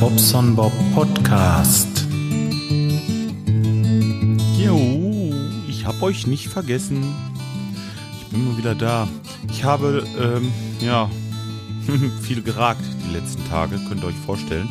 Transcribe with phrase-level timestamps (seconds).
[0.00, 2.06] Bobson Bob Podcast.
[4.56, 5.30] Jo,
[5.68, 7.14] ich hab euch nicht vergessen.
[8.18, 9.06] Ich bin mal wieder da.
[9.50, 11.10] Ich habe, ähm, ja,
[12.22, 14.70] viel geragt die letzten Tage, könnt ihr euch vorstellen.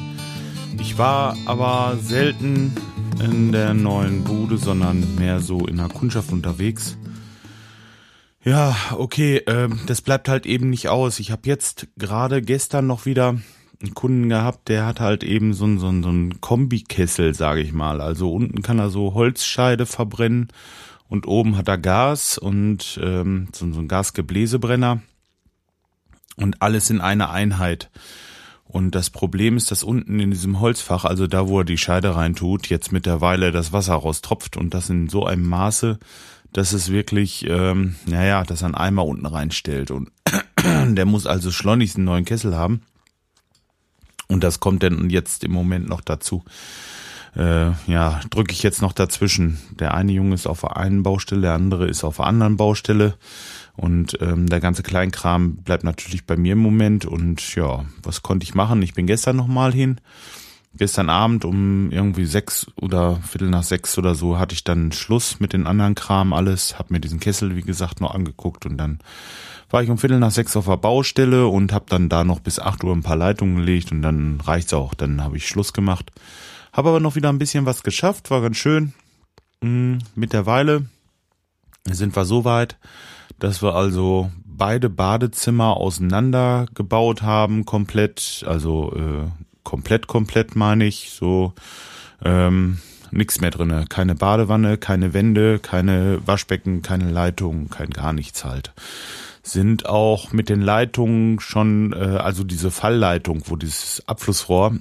[0.79, 2.73] Ich war aber selten
[3.23, 6.97] in der neuen Bude, sondern mehr so in der Kundschaft unterwegs.
[8.43, 11.19] Ja, okay, ähm, das bleibt halt eben nicht aus.
[11.19, 13.37] Ich habe jetzt gerade gestern noch wieder
[13.81, 17.61] einen Kunden gehabt, der hat halt eben so einen so einen, so einen Kombikessel, sage
[17.61, 18.01] ich mal.
[18.01, 20.49] Also unten kann er so Holzscheide verbrennen
[21.07, 25.01] und oben hat er Gas und ähm, so, so ein Gasgebläsebrenner
[26.35, 27.89] und alles in einer Einheit.
[28.65, 32.15] Und das Problem ist, dass unten in diesem Holzfach, also da, wo er die Scheide
[32.15, 35.97] reintut, jetzt mittlerweile das Wasser raustropft und das in so einem Maße,
[36.53, 39.89] dass es wirklich, ähm, naja, dass er einen Eimer unten reinstellt.
[39.89, 40.11] Und
[40.63, 42.83] der muss also schleunigst einen neuen Kessel haben.
[44.29, 46.43] Und das kommt dann jetzt im Moment noch dazu.
[47.35, 49.59] Äh, ja, drücke ich jetzt noch dazwischen.
[49.79, 53.15] Der eine Junge ist auf der einen Baustelle, der andere ist auf der anderen Baustelle.
[53.75, 57.05] Und ähm, der ganze Kleinkram bleibt natürlich bei mir im Moment.
[57.05, 58.81] Und ja, was konnte ich machen?
[58.81, 59.99] Ich bin gestern nochmal hin
[60.75, 65.39] gestern Abend um irgendwie sechs oder Viertel nach sechs oder so hatte ich dann Schluss
[65.39, 68.99] mit den anderen Kram alles, hab mir diesen Kessel wie gesagt noch angeguckt und dann
[69.69, 72.59] war ich um Viertel nach sechs auf der Baustelle und hab dann da noch bis
[72.59, 76.11] acht Uhr ein paar Leitungen gelegt und dann reicht's auch, dann habe ich Schluss gemacht.
[76.73, 78.93] Hab aber noch wieder ein bisschen was geschafft, war ganz schön.
[79.63, 80.85] Hm, mittlerweile
[81.85, 82.77] sind wir so weit,
[83.39, 89.29] dass wir also beide Badezimmer auseinander gebaut haben, komplett, also äh,
[89.63, 91.53] komplett, komplett meine ich, so
[92.23, 92.79] ähm,
[93.11, 98.73] nichts mehr drinne, keine Badewanne, keine Wände, keine Waschbecken, keine Leitung, kein gar nichts halt.
[99.51, 104.77] Sind auch mit den Leitungen schon, äh, also diese Fallleitung, wo dieses Abflussrohr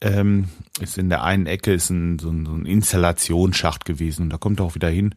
[0.00, 0.48] ähm,
[0.80, 4.36] ist in der einen Ecke ist ein, so, ein, so ein Installationsschacht gewesen und da
[4.36, 5.14] kommt er auch wieder hin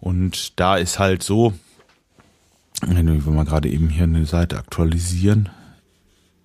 [0.00, 1.54] und da ist halt so,
[2.86, 5.48] wenn wir mal gerade eben hier eine Seite aktualisieren.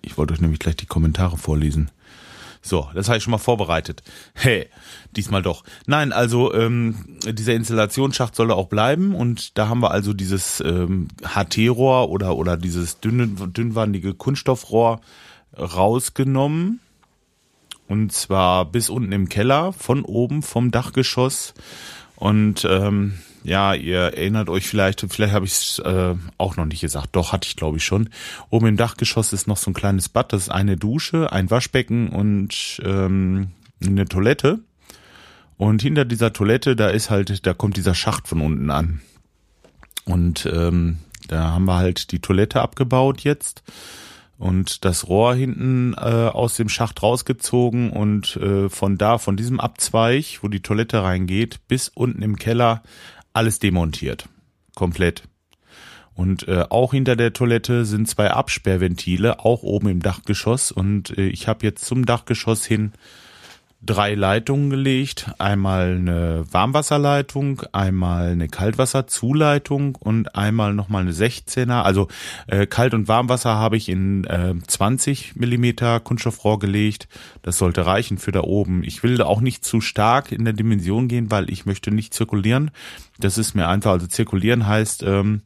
[0.02, 1.90] Ich wollte euch nämlich gleich die Kommentare vorlesen.
[2.66, 4.02] So, das habe ich schon mal vorbereitet.
[4.32, 4.68] Hey,
[5.14, 5.64] diesmal doch.
[5.86, 11.08] Nein, also ähm, dieser Installationsschacht soll auch bleiben und da haben wir also dieses ähm,
[11.22, 15.02] HT-Rohr oder oder dieses dünne, dünnwandige Kunststoffrohr
[15.58, 16.80] rausgenommen
[17.86, 21.52] und zwar bis unten im Keller, von oben vom Dachgeschoss
[22.16, 26.80] und ähm, ja, ihr erinnert euch vielleicht, vielleicht habe ich es äh, auch noch nicht
[26.80, 28.08] gesagt, doch hatte ich glaube ich schon.
[28.50, 32.08] Oben im Dachgeschoss ist noch so ein kleines Bad, das ist eine Dusche, ein Waschbecken
[32.08, 33.48] und ähm,
[33.84, 34.60] eine Toilette.
[35.56, 39.02] Und hinter dieser Toilette, da ist halt, da kommt dieser Schacht von unten an.
[40.04, 43.62] Und ähm, da haben wir halt die Toilette abgebaut jetzt
[44.38, 49.60] und das Rohr hinten äh, aus dem Schacht rausgezogen und äh, von da, von diesem
[49.60, 52.82] Abzweig, wo die Toilette reingeht, bis unten im Keller
[53.34, 54.28] alles demontiert.
[54.74, 55.24] Komplett.
[56.14, 60.72] Und äh, auch hinter der Toilette sind zwei Absperrventile, auch oben im Dachgeschoss.
[60.72, 62.92] Und äh, ich habe jetzt zum Dachgeschoss hin
[63.84, 65.30] drei Leitungen gelegt.
[65.38, 71.82] Einmal eine Warmwasserleitung, einmal eine Kaltwasserzuleitung und einmal nochmal eine 16er.
[71.82, 72.08] Also
[72.46, 77.08] äh, Kalt- und Warmwasser habe ich in äh, 20 Millimeter Kunststoffrohr gelegt.
[77.42, 78.82] Das sollte reichen für da oben.
[78.84, 82.14] Ich will da auch nicht zu stark in der Dimension gehen, weil ich möchte nicht
[82.14, 82.70] zirkulieren.
[83.18, 85.42] Das ist mir einfach, also zirkulieren heißt, ähm,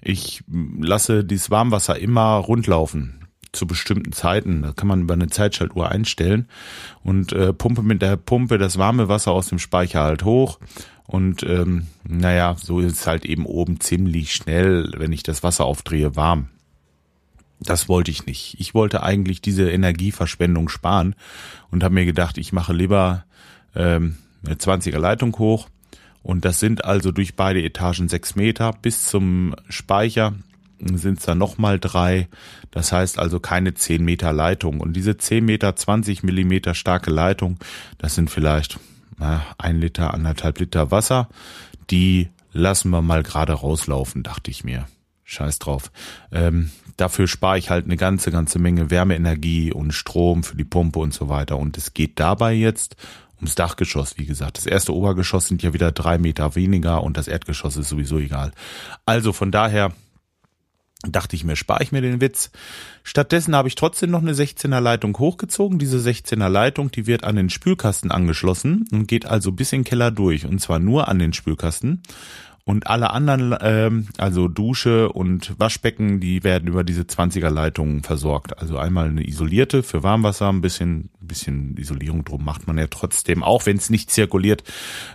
[0.00, 3.23] ich lasse dieses Warmwasser immer rundlaufen
[3.54, 4.62] zu bestimmten Zeiten.
[4.62, 6.48] Da kann man über eine Zeitschaltuhr einstellen
[7.02, 10.58] und äh, pumpe mit der Pumpe das warme Wasser aus dem Speicher halt hoch.
[11.06, 15.64] Und ähm, naja, so ist es halt eben oben ziemlich schnell, wenn ich das Wasser
[15.64, 16.48] aufdrehe, warm.
[17.60, 18.56] Das wollte ich nicht.
[18.58, 21.14] Ich wollte eigentlich diese Energieverschwendung sparen
[21.70, 23.24] und habe mir gedacht, ich mache lieber
[23.74, 25.68] ähm, eine 20er Leitung hoch.
[26.22, 30.32] Und das sind also durch beide Etagen sechs Meter bis zum Speicher
[30.80, 32.28] sind es dann nochmal drei.
[32.70, 34.80] Das heißt also keine zehn Meter Leitung.
[34.80, 37.58] Und diese zehn Meter, 20 Millimeter starke Leitung,
[37.98, 38.78] das sind vielleicht
[39.18, 41.28] na, ein Liter, anderthalb Liter Wasser.
[41.90, 44.86] Die lassen wir mal gerade rauslaufen, dachte ich mir.
[45.24, 45.90] Scheiß drauf.
[46.32, 50.98] Ähm, dafür spare ich halt eine ganze, ganze Menge Wärmeenergie und Strom für die Pumpe
[50.98, 51.58] und so weiter.
[51.58, 52.96] Und es geht dabei jetzt
[53.36, 54.58] ums Dachgeschoss, wie gesagt.
[54.58, 58.52] Das erste Obergeschoss sind ja wieder drei Meter weniger und das Erdgeschoss ist sowieso egal.
[59.06, 59.92] Also von daher
[61.06, 62.50] dachte ich mir, spare ich mir den Witz.
[63.02, 65.78] Stattdessen habe ich trotzdem noch eine 16er Leitung hochgezogen.
[65.78, 69.84] Diese 16er Leitung, die wird an den Spülkasten angeschlossen und geht also bis in den
[69.84, 72.02] Keller durch und zwar nur an den Spülkasten.
[72.66, 78.58] Und alle anderen, ähm, also Dusche und Waschbecken, die werden über diese 20er Leitungen versorgt.
[78.58, 83.42] Also einmal eine isolierte für Warmwasser, ein bisschen, bisschen Isolierung drum macht man ja trotzdem,
[83.42, 84.64] auch wenn es nicht zirkuliert.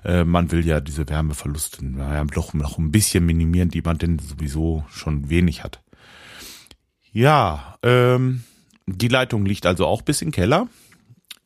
[0.06, 4.20] Äh, man will ja diese Wärmeverluste naja, doch noch ein bisschen minimieren, die man denn
[4.20, 5.82] sowieso schon wenig hat.
[7.12, 8.44] Ja, ähm,
[8.86, 10.68] die Leitung liegt also auch bis in den Keller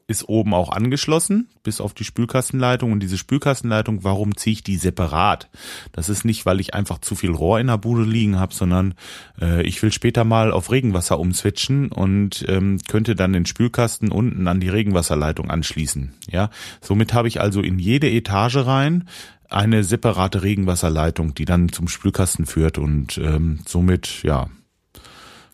[0.07, 2.91] ist oben auch angeschlossen, bis auf die Spülkastenleitung.
[2.91, 5.49] Und diese Spülkastenleitung, warum ziehe ich die separat?
[5.91, 8.95] Das ist nicht, weil ich einfach zu viel Rohr in der Bude liegen habe, sondern
[9.41, 14.47] äh, ich will später mal auf Regenwasser umswitchen und ähm, könnte dann den Spülkasten unten
[14.47, 16.13] an die Regenwasserleitung anschließen.
[16.29, 16.49] Ja,
[16.81, 19.07] somit habe ich also in jede Etage rein
[19.49, 24.49] eine separate Regenwasserleitung, die dann zum Spülkasten führt und ähm, somit ja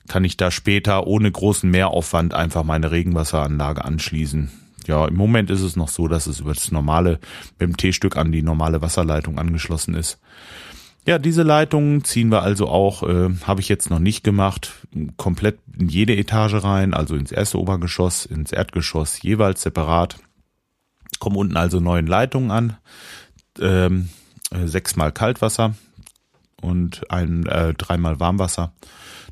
[0.10, 4.52] kann ich da später ohne großen Mehraufwand einfach meine Regenwasseranlage anschließen.
[4.88, 7.20] Ja, im Moment ist es noch so, dass es über das normale,
[7.60, 10.20] mit dem T-Stück an die normale Wasserleitung angeschlossen ist.
[11.06, 14.72] Ja, diese Leitungen ziehen wir also auch, äh, habe ich jetzt noch nicht gemacht,
[15.16, 20.18] komplett in jede Etage rein, also ins erste Obergeschoss, ins Erdgeschoss, jeweils separat.
[21.20, 22.78] Kommen unten also neuen Leitungen an,
[23.60, 24.10] ähm,
[24.52, 25.76] äh, sechsmal Kaltwasser
[26.62, 28.72] und ein äh, dreimal Warmwasser.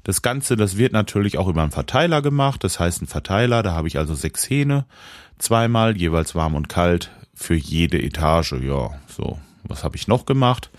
[0.04, 2.64] Das Ganze, das wird natürlich auch über einen Verteiler gemacht.
[2.64, 4.86] Das heißt, ein Verteiler, da habe ich also sechs Hähne,
[5.38, 8.54] zweimal, jeweils warm und kalt für jede Etage.
[8.54, 9.40] Ja, so.
[9.64, 10.70] Was habe ich noch gemacht?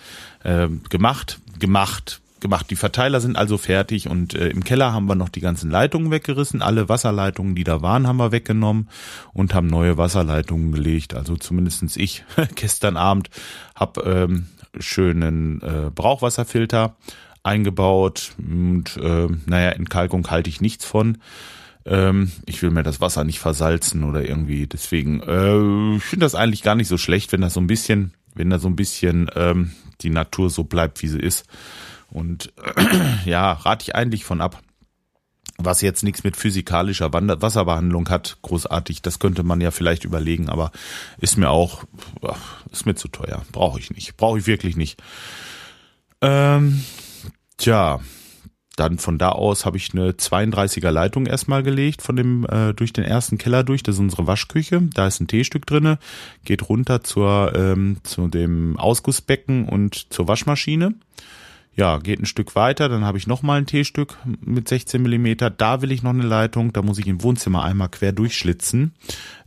[0.44, 2.70] Ähm, gemacht, gemacht, gemacht.
[2.70, 6.10] Die Verteiler sind also fertig und äh, im Keller haben wir noch die ganzen Leitungen
[6.10, 6.62] weggerissen.
[6.62, 8.88] Alle Wasserleitungen, die da waren, haben wir weggenommen
[9.32, 11.14] und haben neue Wasserleitungen gelegt.
[11.14, 12.24] Also zumindestens ich
[12.54, 13.30] gestern Abend
[13.74, 14.46] habe ähm,
[14.80, 16.96] schönen äh, Brauchwasserfilter
[17.42, 21.18] eingebaut und äh, naja, Entkalkung halte ich nichts von.
[21.86, 24.66] Ähm, ich will mir das Wasser nicht versalzen oder irgendwie.
[24.66, 28.12] Deswegen, äh, ich finde das eigentlich gar nicht so schlecht, wenn das so ein bisschen,
[28.34, 29.72] wenn da so ein bisschen ähm,
[30.02, 31.46] die Natur so bleibt, wie sie ist.
[32.10, 32.52] Und
[33.24, 34.60] ja, rate ich eigentlich von ab.
[35.60, 40.70] Was jetzt nichts mit physikalischer Wasserbehandlung hat, großartig, das könnte man ja vielleicht überlegen, aber
[41.18, 41.84] ist mir auch,
[42.70, 43.44] ist mir zu teuer.
[43.50, 44.16] Brauche ich nicht.
[44.16, 45.02] Brauche ich wirklich nicht.
[46.20, 46.84] Ähm,
[47.58, 47.98] Tja,
[48.76, 52.92] dann von da aus habe ich eine 32er Leitung erstmal gelegt von dem äh, durch
[52.92, 53.82] den ersten Keller durch.
[53.82, 54.80] Das ist unsere Waschküche.
[54.94, 55.98] Da ist ein Teestück drinne,
[56.44, 60.94] geht runter zur ähm, zu dem Ausgussbecken und zur Waschmaschine.
[61.78, 65.48] Ja, geht ein Stück weiter, dann habe ich noch mal ein T-Stück mit 16 Millimeter.
[65.48, 68.96] Da will ich noch eine Leitung, da muss ich im Wohnzimmer einmal quer durchschlitzen.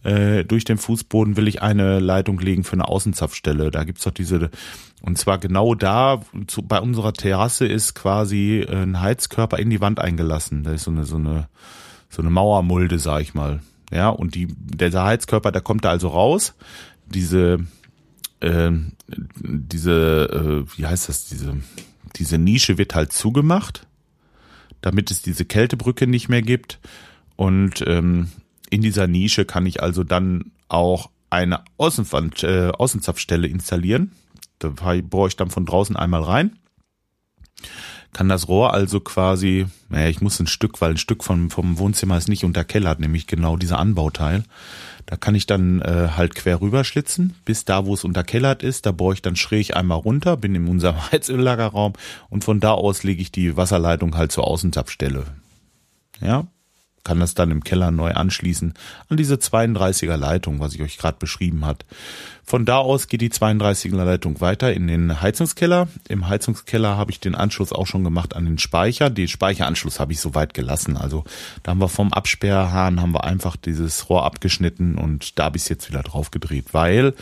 [0.04, 3.70] Äh, durch den Fußboden will ich eine Leitung legen für eine Außenzapfstelle.
[3.70, 4.50] Da gibt's doch diese,
[5.02, 10.00] und zwar genau da, zu, bei unserer Terrasse ist quasi ein Heizkörper in die Wand
[10.00, 10.64] eingelassen.
[10.64, 11.50] Da ist so eine, so eine,
[12.08, 13.60] so eine Mauermulde, sag ich mal.
[13.92, 16.54] Ja, und die, der Heizkörper, der kommt da also raus.
[17.08, 17.60] Diese,
[18.40, 18.72] äh,
[19.36, 21.58] diese, äh, wie heißt das, diese,
[22.16, 23.88] diese Nische wird halt zugemacht,
[24.82, 26.80] damit es diese Kältebrücke nicht mehr gibt.
[27.36, 28.30] Und ähm,
[28.70, 34.12] in dieser Nische kann ich also dann auch eine Außenwand, äh, Außenzapfstelle installieren.
[34.60, 36.60] Da bohre ich dann von draußen einmal rein.
[38.14, 41.78] Kann das Rohr also quasi, naja, ich muss ein Stück, weil ein Stück vom, vom
[41.78, 44.44] Wohnzimmer ist nicht unterkellert, nämlich genau dieser Anbauteil.
[45.06, 48.86] Da kann ich dann äh, halt quer rüberschlitzen, bis da, wo es unterkellert ist.
[48.86, 51.94] Da bohre ich dann schräg einmal runter, bin in unserem Heizöllagerraum
[52.30, 55.26] und von da aus lege ich die Wasserleitung halt zur Außenzapfstelle.
[56.20, 56.48] Ja,
[57.04, 58.74] kann das dann im Keller neu anschließen
[59.10, 61.86] an diese 32er Leitung, was ich euch gerade beschrieben hat.
[62.44, 65.88] Von da aus geht die 32er Leitung weiter in den Heizungskeller.
[66.10, 69.10] Im Heizungskeller habe ich den Anschluss auch schon gemacht an den Speicher.
[69.10, 70.98] Den Speicheranschluss habe ich soweit gelassen.
[70.98, 71.24] Also
[71.64, 75.64] da haben wir vom Absperrhahn haben wir einfach dieses Rohr abgeschnitten und da habe ich
[75.64, 77.14] es jetzt wieder drauf gedreht, weil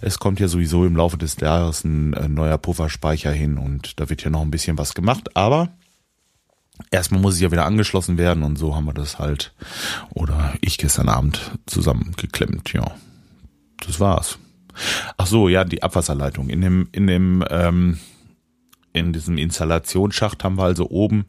[0.00, 4.08] es kommt ja sowieso im Laufe des Jahres ein, ein neuer Pufferspeicher hin und da
[4.08, 5.36] wird ja noch ein bisschen was gemacht.
[5.36, 5.70] Aber
[6.90, 9.52] erstmal muss es ja wieder angeschlossen werden und so haben wir das halt
[10.10, 12.92] oder ich gestern Abend zusammengeklemmt, ja.
[13.86, 14.38] Das war's.
[15.16, 16.50] Ach so, ja, die Abwasserleitung.
[16.50, 17.98] In dem, in dem, ähm,
[18.92, 21.26] in diesem Installationsschacht haben wir also oben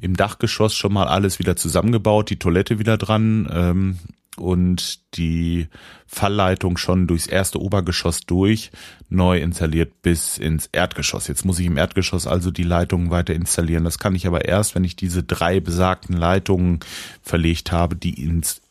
[0.00, 3.98] im Dachgeschoss schon mal alles wieder zusammengebaut, die Toilette wieder dran, ähm,
[4.36, 5.68] und die
[6.06, 8.70] Fallleitung schon durchs erste Obergeschoss durch,
[9.08, 11.28] neu installiert bis ins Erdgeschoss.
[11.28, 13.84] Jetzt muss ich im Erdgeschoss also die Leitungen weiter installieren.
[13.84, 16.80] Das kann ich aber erst, wenn ich diese drei besagten Leitungen
[17.22, 18.62] verlegt habe, die ins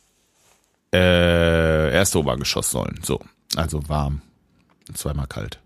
[0.94, 3.00] äh, erste Obergeschoss sollen.
[3.04, 3.22] So,
[3.56, 4.22] also warm,
[4.94, 5.60] zweimal kalt.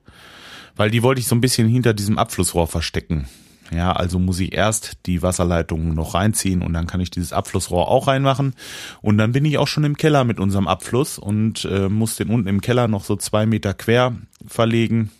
[0.75, 3.29] Weil die wollte ich so ein bisschen hinter diesem Abflussrohr verstecken.
[3.71, 7.87] Ja, also muss ich erst die Wasserleitung noch reinziehen und dann kann ich dieses Abflussrohr
[7.87, 8.53] auch reinmachen.
[9.01, 12.29] Und dann bin ich auch schon im Keller mit unserem Abfluss und äh, muss den
[12.29, 15.11] unten im Keller noch so zwei Meter quer verlegen.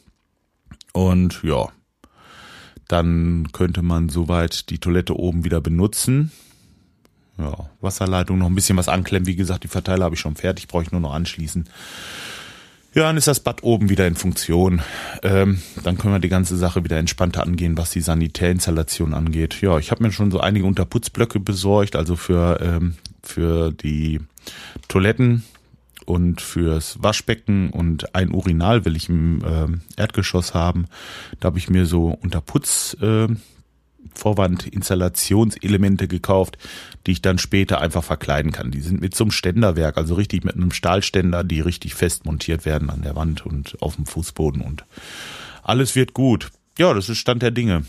[0.93, 1.69] Und ja,
[2.87, 6.31] dann könnte man soweit die Toilette oben wieder benutzen.
[7.37, 9.27] Ja, Wasserleitung noch ein bisschen was anklemmen.
[9.27, 11.67] Wie gesagt, die Verteiler habe ich schon fertig, brauche ich nur noch anschließen.
[12.95, 14.81] Ja, dann ist das Bad oben wieder in Funktion.
[15.21, 19.59] Ähm, dann können wir die ganze Sache wieder entspannter angehen, was die Sanitärinstallation angeht.
[19.59, 24.21] Ja, ich habe mir schon so einige Unterputzblöcke besorgt, also für, ähm, für die
[24.87, 25.43] Toiletten
[26.05, 30.85] und fürs Waschbecken und ein Urinal will ich im äh, Erdgeschoss haben.
[31.41, 33.27] Da habe ich mir so Unterputz äh,
[34.13, 36.57] Vorwandinstallationselemente gekauft,
[37.05, 38.71] die ich dann später einfach verkleiden kann.
[38.71, 42.65] Die sind mit so einem Ständerwerk, also richtig mit einem Stahlständer, die richtig fest montiert
[42.65, 44.85] werden an der Wand und auf dem Fußboden und
[45.63, 46.51] alles wird gut.
[46.77, 47.85] Ja, das ist Stand der Dinge.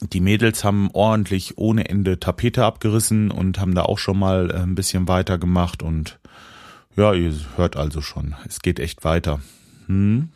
[0.00, 4.54] Die Mädels haben ordentlich ohne Ende Tapete abgerissen und haben da auch schon mal äh,
[4.54, 6.18] ein bisschen weiter gemacht und
[6.96, 9.40] ja, ihr hört also schon, es geht echt weiter.
[9.86, 10.28] Hm.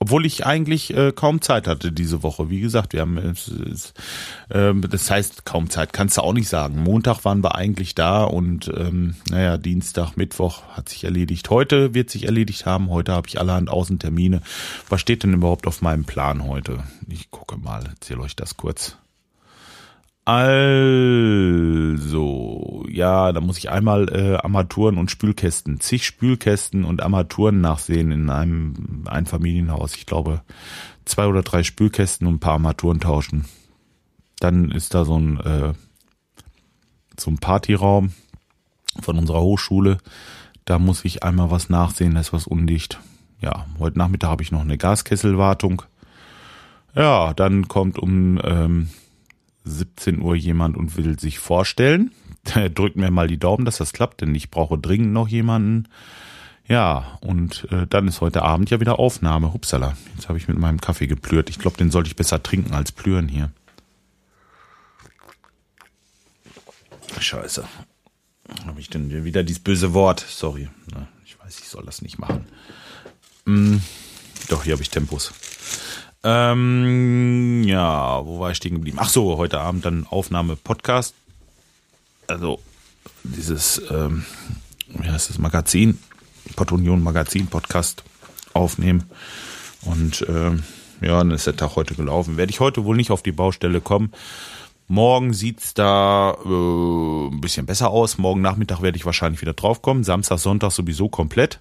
[0.00, 2.50] Obwohl ich eigentlich äh, kaum Zeit hatte diese Woche.
[2.50, 6.82] Wie gesagt, wir haben äh, das heißt kaum Zeit, kannst du auch nicht sagen.
[6.82, 11.50] Montag waren wir eigentlich da und ähm, naja, Dienstag, Mittwoch hat sich erledigt.
[11.50, 12.90] Heute wird sich erledigt haben.
[12.90, 14.40] Heute habe ich allerhand Außentermine.
[14.88, 16.84] Was steht denn überhaupt auf meinem Plan heute?
[17.08, 18.96] Ich gucke mal, erzähle euch das kurz.
[20.30, 22.04] Also,
[22.90, 28.28] ja, da muss ich einmal äh, Armaturen und Spülkästen, zig Spülkästen und Armaturen nachsehen in
[28.28, 29.94] einem Einfamilienhaus.
[29.96, 30.42] Ich glaube,
[31.06, 33.46] zwei oder drei Spülkästen und ein paar Armaturen tauschen.
[34.38, 35.72] Dann ist da so ein, äh,
[37.18, 38.12] so ein Partyraum
[39.00, 39.96] von unserer Hochschule.
[40.66, 43.00] Da muss ich einmal was nachsehen, da ist was undicht.
[43.40, 45.80] Ja, heute Nachmittag habe ich noch eine Gaskesselwartung.
[46.94, 48.90] Ja, dann kommt um ähm,
[49.68, 52.12] 17 Uhr jemand und will sich vorstellen.
[52.74, 55.88] Drückt mir mal die Daumen, dass das klappt, denn ich brauche dringend noch jemanden.
[56.66, 59.54] Ja, und äh, dann ist heute Abend ja wieder Aufnahme.
[59.54, 61.48] Hupsala, jetzt habe ich mit meinem Kaffee geplürt.
[61.48, 63.50] Ich glaube, den sollte ich besser trinken als plüren hier.
[67.18, 67.66] Scheiße.
[68.66, 70.20] Habe ich denn wieder dieses böse Wort?
[70.20, 70.68] Sorry.
[71.24, 72.46] Ich weiß, ich soll das nicht machen.
[73.46, 73.82] Hm,
[74.48, 75.32] doch, hier habe ich Tempos.
[76.24, 78.98] Ähm, ja, wo war ich stehen geblieben?
[79.00, 81.14] Ach so, heute Abend dann Aufnahme Podcast.
[82.26, 82.60] Also
[83.22, 84.24] dieses, ähm,
[84.88, 85.98] wie heißt das Magazin,
[86.56, 88.02] Pott Union Magazin Podcast
[88.52, 89.04] aufnehmen.
[89.82, 90.64] Und ähm,
[91.00, 92.36] ja, dann ist der Tag heute gelaufen.
[92.36, 94.12] Werde ich heute wohl nicht auf die Baustelle kommen.
[94.90, 98.16] Morgen sieht's da äh, ein bisschen besser aus.
[98.16, 100.02] Morgen Nachmittag werde ich wahrscheinlich wieder draufkommen.
[100.02, 101.60] Samstag, Sonntag sowieso komplett.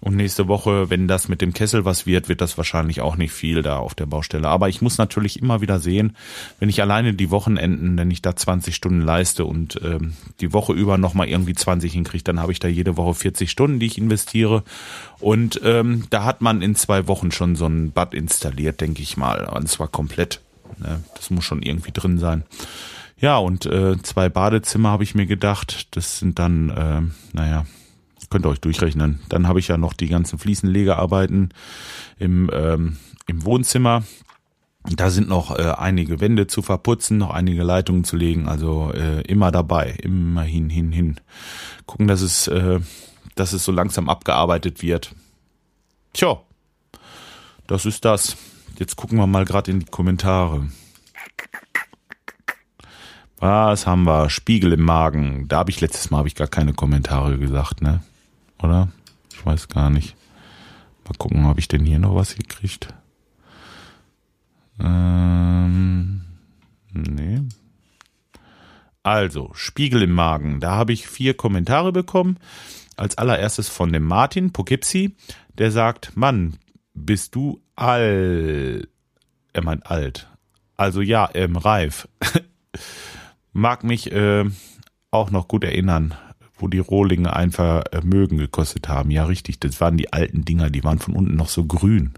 [0.00, 3.32] Und nächste Woche, wenn das mit dem Kessel was wird, wird das wahrscheinlich auch nicht
[3.32, 4.46] viel da auf der Baustelle.
[4.46, 6.16] Aber ich muss natürlich immer wieder sehen,
[6.60, 10.72] wenn ich alleine die Wochenenden, wenn ich da 20 Stunden leiste und ähm, die Woche
[10.72, 13.98] über nochmal irgendwie 20 hinkriege, dann habe ich da jede Woche 40 Stunden, die ich
[13.98, 14.62] investiere.
[15.18, 19.16] Und ähm, da hat man in zwei Wochen schon so ein Bad installiert, denke ich
[19.16, 19.46] mal.
[19.46, 20.40] Und zwar komplett.
[20.80, 21.02] Ne?
[21.14, 22.44] Das muss schon irgendwie drin sein.
[23.20, 25.88] Ja, und äh, zwei Badezimmer habe ich mir gedacht.
[25.96, 27.02] Das sind dann, äh,
[27.36, 27.64] naja,
[28.30, 29.20] könnt ihr euch durchrechnen.
[29.28, 31.52] Dann habe ich ja noch die ganzen Fliesenlegearbeiten
[32.18, 34.04] im, ähm, im Wohnzimmer.
[34.84, 38.48] Da sind noch äh, einige Wände zu verputzen, noch einige Leitungen zu legen.
[38.48, 41.20] Also äh, immer dabei, immer hin, hin, hin.
[41.86, 42.80] Gucken, dass es, äh,
[43.34, 45.14] dass es so langsam abgearbeitet wird.
[46.12, 46.40] Tja,
[47.66, 48.36] das ist das.
[48.78, 50.68] Jetzt gucken wir mal gerade in die Kommentare.
[53.38, 54.30] Was haben wir?
[54.30, 55.48] Spiegel im Magen.
[55.48, 58.02] Da habe ich letztes Mal habe ich gar keine Kommentare gesagt, ne?
[58.62, 58.88] Oder?
[59.32, 60.16] Ich weiß gar nicht.
[61.04, 62.94] Mal gucken, habe ich denn hier noch was gekriegt?
[64.78, 66.22] Ähm,
[66.92, 67.40] nee.
[69.02, 70.60] Also, Spiegel im Magen.
[70.60, 72.38] Da habe ich vier Kommentare bekommen.
[72.96, 75.16] Als allererstes von dem Martin Poughkeepsie,
[75.56, 76.58] der sagt, Mann,
[76.94, 78.88] bist du alt?
[79.52, 80.28] Er meint alt.
[80.76, 82.08] Also ja, ähm, reif.
[83.52, 84.44] Mag mich äh,
[85.10, 86.14] auch noch gut erinnern,
[86.56, 89.10] wo die Rohlinge ein Vermögen gekostet haben.
[89.10, 92.14] Ja, richtig, das waren die alten Dinger, die waren von unten noch so grün.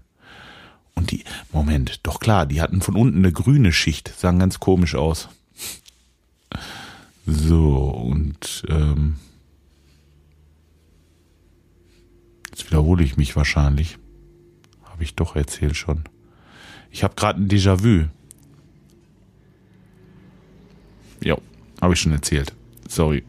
[0.93, 4.95] Und die, Moment, doch klar, die hatten von unten eine grüne Schicht, sahen ganz komisch
[4.95, 5.29] aus.
[7.25, 9.15] So, und ähm,
[12.49, 13.97] jetzt wiederhole ich mich wahrscheinlich.
[15.01, 16.03] Habe ich doch erzählt schon.
[16.91, 18.05] Ich habe gerade ein Déjà-vu.
[21.23, 21.37] Ja,
[21.81, 22.53] habe ich schon erzählt.
[22.87, 23.23] Sorry.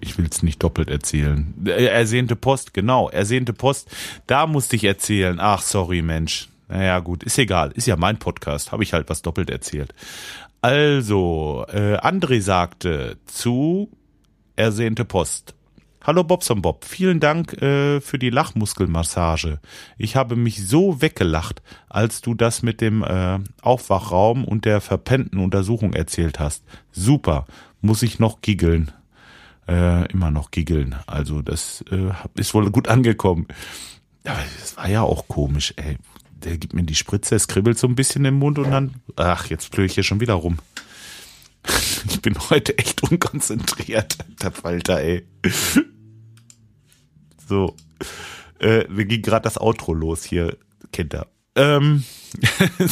[0.00, 1.54] Ich will es nicht doppelt erzählen.
[1.64, 3.88] Äh, ersehnte Post, genau, ersehnte Post.
[4.26, 5.38] Da musste ich erzählen.
[5.40, 6.50] Ach, sorry, Mensch.
[6.68, 7.72] Naja, gut, ist egal.
[7.72, 8.70] Ist ja mein Podcast.
[8.70, 9.94] Habe ich halt was doppelt erzählt.
[10.60, 13.90] Also, äh, André sagte zu
[14.56, 15.55] ersehnte Post.
[16.06, 19.58] Hallo Bobson Bob, vielen Dank äh, für die Lachmuskelmassage.
[19.98, 25.40] Ich habe mich so weggelacht, als du das mit dem äh, Aufwachraum und der verpennten
[25.40, 26.62] Untersuchung erzählt hast.
[26.92, 27.44] Super,
[27.80, 28.92] muss ich noch giggeln.
[29.66, 30.94] Äh, immer noch giggeln.
[31.08, 33.48] Also das äh, ist wohl gut angekommen.
[34.22, 35.98] Aber das war ja auch komisch, ey.
[36.30, 39.46] Der gibt mir die Spritze, es kribbelt so ein bisschen im Mund und dann, ach,
[39.46, 40.58] jetzt plöre ich hier schon wieder rum.
[42.08, 45.26] Ich bin heute echt unkonzentriert, der Falter, ey.
[47.46, 47.76] So.
[48.58, 50.56] Äh, wir gehen gerade das Outro los hier,
[50.92, 51.26] Kinder.
[51.54, 52.04] Ähm.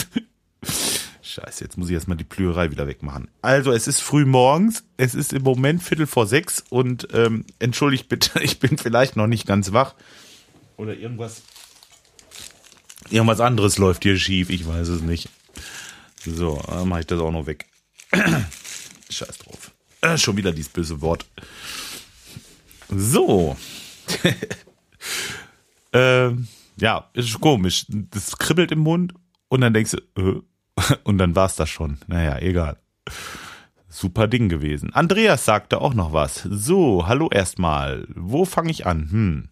[1.23, 3.29] Scheiße, jetzt muss ich erstmal die Plüerei wieder wegmachen.
[3.43, 8.09] Also, es ist früh morgens, es ist im Moment Viertel vor sechs und ähm, entschuldigt
[8.09, 9.95] bitte, ich bin vielleicht noch nicht ganz wach.
[10.77, 11.43] Oder irgendwas.
[13.11, 15.29] Irgendwas anderes läuft hier schief, ich weiß es nicht.
[16.25, 17.67] So, dann mache ich das auch noch weg.
[19.11, 19.73] Scheiß drauf.
[20.01, 21.27] Äh, schon wieder dieses böse Wort.
[22.89, 23.57] So.
[25.93, 27.87] ähm, ja, ist komisch.
[27.89, 29.15] Das kribbelt im Mund
[29.49, 30.41] und dann denkst du, äh,
[31.05, 31.99] und dann war's das schon.
[32.07, 32.77] Naja, egal.
[33.89, 34.93] Super Ding gewesen.
[34.93, 36.43] Andreas sagte auch noch was.
[36.51, 38.07] So, hallo erstmal.
[38.15, 39.09] Wo fange ich an?
[39.11, 39.49] Hm.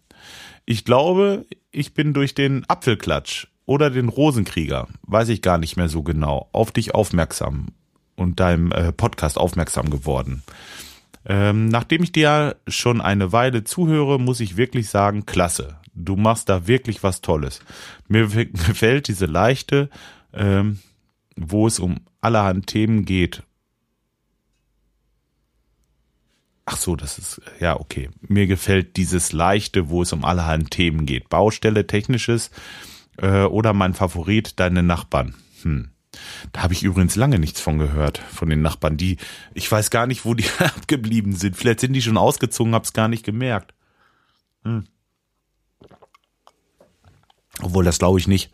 [0.65, 5.89] Ich glaube, ich bin durch den Apfelklatsch oder den Rosenkrieger, weiß ich gar nicht mehr
[5.89, 7.67] so genau, auf dich aufmerksam
[8.15, 10.43] und deinem äh, Podcast aufmerksam geworden.
[11.25, 15.77] Ähm, nachdem ich dir schon eine Weile zuhöre, muss ich wirklich sagen, klasse.
[15.93, 17.61] Du machst da wirklich was Tolles.
[18.07, 19.89] Mir gefällt diese leichte,
[20.33, 20.79] ähm,
[21.35, 23.43] wo es um allerhand Themen geht.
[26.65, 28.09] Ach so, das ist, ja, okay.
[28.21, 31.29] Mir gefällt dieses leichte, wo es um allerhand Themen geht.
[31.29, 32.51] Baustelle, technisches
[33.17, 35.35] äh, oder mein Favorit, deine Nachbarn.
[35.63, 35.89] Hm.
[36.51, 38.97] Da habe ich übrigens lange nichts von gehört, von den Nachbarn.
[38.97, 39.17] Die,
[39.53, 41.55] ich weiß gar nicht, wo die abgeblieben sind.
[41.55, 43.73] Vielleicht sind die schon ausgezogen, hab's gar nicht gemerkt.
[44.63, 44.85] Hm.
[47.61, 48.51] Obwohl, das glaube ich nicht.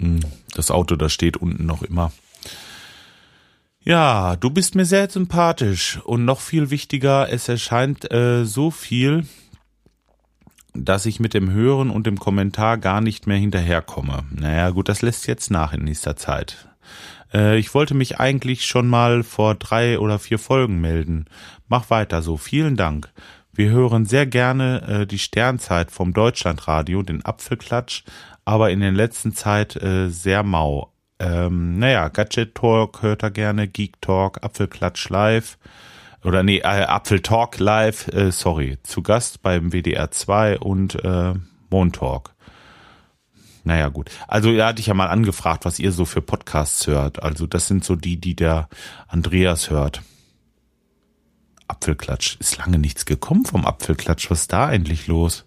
[0.00, 0.20] Hm,
[0.54, 2.12] das Auto, das steht unten noch immer.
[3.84, 9.26] Ja, du bist mir sehr sympathisch und noch viel wichtiger, es erscheint äh, so viel,
[10.72, 14.24] dass ich mit dem Hören und dem Kommentar gar nicht mehr hinterherkomme.
[14.30, 16.68] Naja, gut, das lässt jetzt nach in nächster Zeit.
[17.32, 21.26] Äh, ich wollte mich eigentlich schon mal vor drei oder vier Folgen melden.
[21.68, 22.36] Mach weiter so.
[22.36, 23.12] Vielen Dank.
[23.52, 28.04] Wir hören sehr gerne äh, die Sternzeit vom Deutschlandradio, den Apfelklatsch,
[28.44, 30.92] aber in der letzten Zeit äh, sehr mau.
[31.18, 35.58] Ähm, naja, Gadget Talk hört er gerne, Geek Talk, Apfelklatsch live
[36.24, 41.34] oder nee, äh, Apfel Talk live, äh, sorry, zu Gast beim WDR 2 und äh,
[41.70, 42.31] Montalk.
[43.64, 44.10] Naja, gut.
[44.28, 47.22] Also er hatte ich ja mal angefragt, was ihr so für Podcasts hört.
[47.22, 48.68] Also das sind so die, die der
[49.08, 50.02] Andreas hört.
[51.68, 52.36] Apfelklatsch.
[52.38, 54.30] Ist lange nichts gekommen vom Apfelklatsch.
[54.30, 55.44] Was ist da eigentlich los?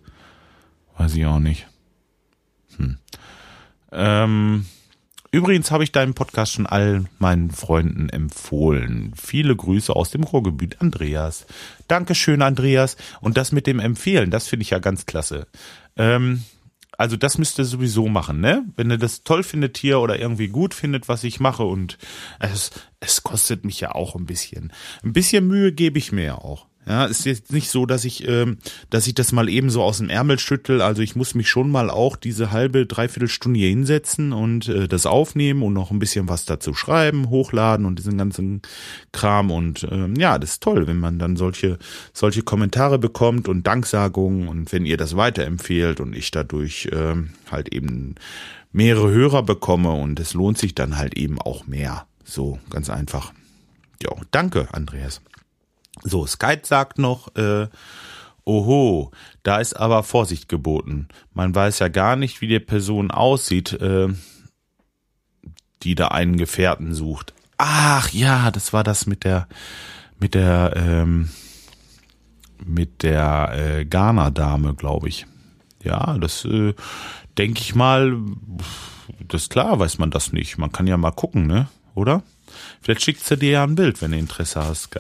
[0.98, 1.68] Weiß ich auch nicht.
[2.78, 2.98] Hm.
[3.92, 4.66] Ähm,
[5.32, 9.14] übrigens habe ich deinen Podcast schon all meinen Freunden empfohlen.
[9.22, 11.46] Viele Grüße aus dem Ruhrgebiet, Andreas.
[11.88, 12.96] Dankeschön, Andreas.
[13.20, 15.48] Und das mit dem Empfehlen, das finde ich ja ganz klasse.
[15.98, 16.44] Ähm,
[16.98, 18.66] also das müsst ihr sowieso machen, ne?
[18.76, 21.98] Wenn ihr das toll findet hier oder irgendwie gut findet, was ich mache und
[22.40, 24.72] es, es kostet mich ja auch ein bisschen.
[25.04, 26.68] Ein bisschen Mühe gebe ich mir ja auch.
[26.88, 28.58] Ja, ist jetzt nicht so, dass ich, ähm,
[28.92, 30.82] dass ich das mal eben so aus dem Ärmel schüttel.
[30.82, 34.88] Also ich muss mich schon mal auch diese halbe, dreiviertel Stunde hier hinsetzen und äh,
[34.88, 38.62] das aufnehmen und noch ein bisschen was dazu schreiben, hochladen und diesen ganzen
[39.12, 39.50] Kram.
[39.50, 41.80] Und ähm, ja, das ist toll, wenn man dann solche,
[42.14, 47.74] solche Kommentare bekommt und Danksagungen und wenn ihr das weiterempfehlt und ich dadurch ähm, halt
[47.74, 48.16] eben
[48.72, 52.06] mehrere Hörer bekomme und es lohnt sich dann halt eben auch mehr.
[52.24, 53.34] So, ganz einfach.
[54.04, 55.22] Ja, danke, Andreas.
[56.04, 57.68] So, Skype sagt noch, äh,
[58.44, 59.12] oho,
[59.44, 61.08] da ist aber Vorsicht geboten.
[61.34, 64.10] Man weiß ja gar nicht, wie die Person aussieht, äh,
[65.84, 67.34] die da einen Gefährten sucht.
[67.58, 69.48] Ach ja, das war das mit der,
[70.20, 71.30] mit der, ähm,
[72.64, 75.26] mit der äh, Ghana-Dame, glaube ich.
[75.84, 76.74] Ja, das äh,
[77.38, 78.18] denke ich mal,
[79.28, 80.58] das ist klar, weiß man das nicht.
[80.58, 81.68] Man kann ja mal gucken, ne?
[81.94, 82.24] Oder?
[82.86, 84.96] Vielleicht schickt sie dir ja ein Bild, wenn du Interesse hast.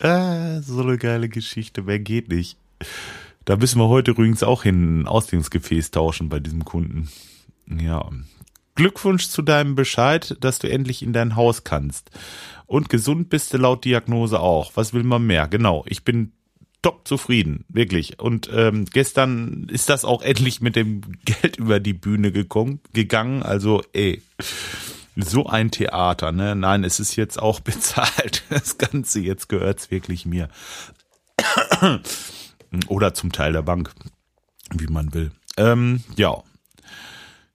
[0.00, 2.56] ah, so eine geile Geschichte, wer geht nicht.
[3.44, 7.10] Da müssen wir heute übrigens auch hin ein Auslegungsgefäß tauschen bei diesem Kunden.
[7.66, 8.08] Ja.
[8.74, 12.10] Glückwunsch zu deinem Bescheid, dass du endlich in dein Haus kannst.
[12.64, 14.72] Und gesund bist du laut Diagnose auch.
[14.76, 15.46] Was will man mehr?
[15.46, 16.32] Genau, ich bin
[16.80, 18.18] top zufrieden, wirklich.
[18.18, 23.42] Und ähm, gestern ist das auch endlich mit dem Geld über die Bühne gekommen, gegangen.
[23.42, 24.22] Also, ey,
[25.16, 26.54] so ein Theater, ne?
[26.54, 28.44] Nein, es ist jetzt auch bezahlt.
[28.50, 30.48] Das Ganze, jetzt gehört's wirklich mir.
[32.88, 33.92] Oder zum Teil der Bank,
[34.70, 35.32] wie man will.
[35.56, 36.42] Ähm, ja.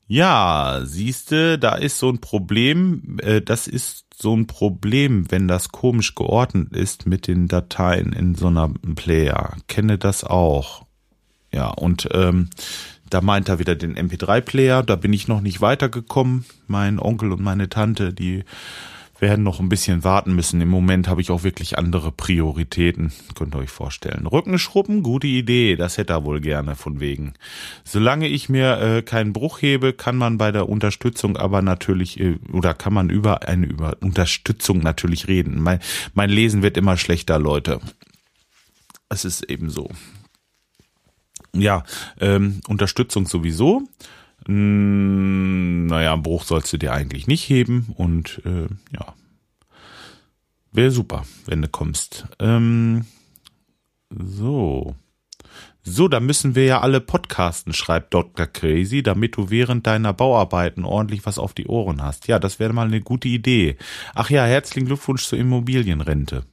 [0.09, 3.17] Ja, siehste, da ist so ein Problem.
[3.21, 8.35] Äh, das ist so ein Problem, wenn das komisch geordnet ist mit den Dateien in
[8.35, 9.57] so einer Player.
[9.67, 10.85] Kenne das auch.
[11.53, 12.49] Ja, und ähm,
[13.09, 14.83] da meint er wieder den MP3-Player.
[14.83, 16.45] Da bin ich noch nicht weitergekommen.
[16.67, 18.43] Mein Onkel und meine Tante, die
[19.19, 20.61] werden noch ein bisschen warten müssen.
[20.61, 24.27] Im Moment habe ich auch wirklich andere Prioritäten, könnt ihr euch vorstellen.
[24.27, 27.33] Rückenschrubben, gute Idee, das hätte er wohl gerne von wegen.
[27.83, 32.37] Solange ich mir äh, keinen Bruch hebe, kann man bei der Unterstützung aber natürlich äh,
[32.51, 35.61] oder kann man über eine über Unterstützung natürlich reden.
[35.61, 35.79] Mein,
[36.13, 37.79] mein Lesen wird immer schlechter, Leute.
[39.09, 39.89] Es ist eben so.
[41.53, 41.83] Ja,
[42.19, 43.83] ähm, Unterstützung sowieso.
[44.45, 49.13] Hm, naja, einen Bruch sollst du dir eigentlich nicht heben und äh, ja,
[50.71, 52.27] wäre super, wenn du kommst.
[52.39, 53.05] Ähm,
[54.09, 54.95] so.
[55.89, 58.45] So, da müssen wir ja alle podcasten, schreibt Dr.
[58.45, 62.27] Crazy, damit du während deiner Bauarbeiten ordentlich was auf die Ohren hast.
[62.27, 63.77] Ja, das wäre mal eine gute Idee.
[64.13, 66.43] Ach ja, herzlichen Glückwunsch zur Immobilienrente.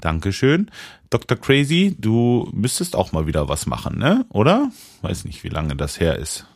[0.00, 0.70] Dankeschön.
[1.10, 1.38] Dr.
[1.38, 4.26] Crazy, du müsstest auch mal wieder was machen, ne?
[4.28, 4.70] Oder?
[5.02, 6.46] Weiß nicht, wie lange das her ist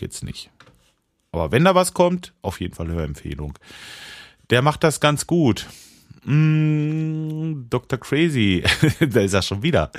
[0.00, 0.50] jetzt nicht.
[1.32, 3.58] Aber wenn da was kommt, auf jeden Fall Hörempfehlung.
[4.50, 5.68] Der macht das ganz gut.
[6.24, 7.98] Mm, Dr.
[7.98, 8.64] Crazy,
[9.00, 9.90] da ist er schon wieder.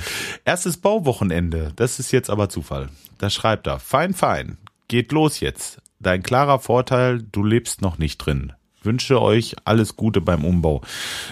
[0.44, 2.90] Erstes Bauwochenende, das ist jetzt aber Zufall.
[3.18, 5.82] Da schreibt er, fein, fein, geht los jetzt.
[6.00, 8.54] Dein klarer Vorteil, du lebst noch nicht drin.
[8.84, 10.82] Wünsche euch alles Gute beim Umbau.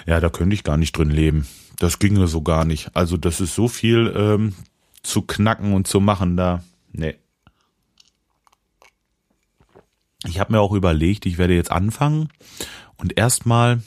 [0.05, 1.47] Ja, da könnte ich gar nicht drin leben.
[1.77, 2.95] Das ginge so gar nicht.
[2.95, 4.53] Also das ist so viel ähm,
[5.01, 6.63] zu knacken und zu machen da.
[6.91, 7.15] Nee,
[10.25, 12.29] ich habe mir auch überlegt, ich werde jetzt anfangen
[12.97, 13.81] und erstmal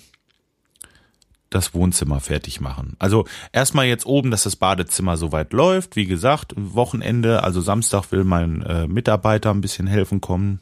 [1.50, 2.96] das Wohnzimmer fertig machen.
[2.98, 5.96] Also erstmal jetzt oben, dass das Badezimmer soweit läuft.
[5.96, 10.60] Wie gesagt, Wochenende, also Samstag will mein äh, Mitarbeiter ein bisschen helfen kommen,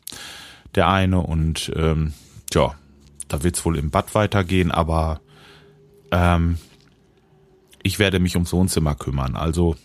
[0.74, 1.20] der eine.
[1.20, 2.12] Und ähm,
[2.52, 2.74] ja,
[3.32, 5.20] da wird's wohl im Bad weitergehen, aber
[6.10, 6.58] ähm,
[7.82, 9.36] ich werde mich ums Wohnzimmer kümmern.
[9.36, 9.76] Also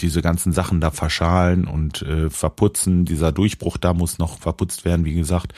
[0.00, 3.04] diese ganzen Sachen da verschalen und äh, verputzen.
[3.04, 5.52] Dieser Durchbruch da muss noch verputzt werden, wie gesagt.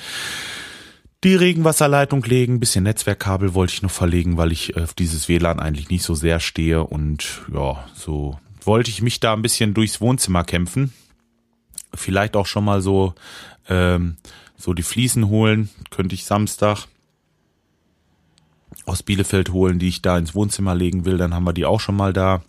[1.25, 5.89] Die Regenwasserleitung legen, bisschen Netzwerkkabel wollte ich noch verlegen, weil ich auf dieses WLAN eigentlich
[5.89, 10.45] nicht so sehr stehe und ja, so wollte ich mich da ein bisschen durchs Wohnzimmer
[10.45, 10.93] kämpfen.
[11.95, 13.15] Vielleicht auch schon mal so
[13.69, 14.17] ähm,
[14.57, 16.87] so die Fliesen holen, könnte ich Samstag
[18.87, 21.81] aus Bielefeld holen, die ich da ins Wohnzimmer legen will, dann haben wir die auch
[21.81, 22.43] schon mal da.